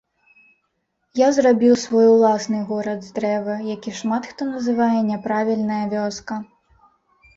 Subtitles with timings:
[1.17, 6.43] Я зрабіў свой уласны горад з дрэва, які шмат хто называе няправільная вёска.